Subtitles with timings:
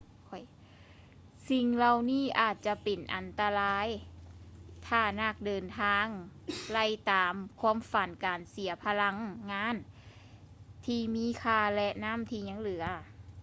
[1.49, 3.87] ສິ່ງເຫຼົ່ານີ້ອາດຈະເປັນອັນຕະລາຍ
[4.87, 6.05] ຖ້ານັກເດີນທາງ
[6.71, 9.17] ໄລ່ຕາມຄວາມຝັນ ການເສຍພະລັງ
[9.51, 9.75] ງານ
[10.85, 12.83] ທີ່ມີຄ່າ ແລະ ນຳ້ທີຍັງເຫຼືອ